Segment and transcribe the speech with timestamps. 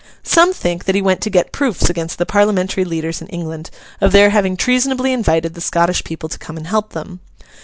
[0.23, 3.69] Some think that he went to get proofs against the Parliamentary leaders in England
[4.01, 7.19] of their having treasonably invited the Scottish people to come and help them.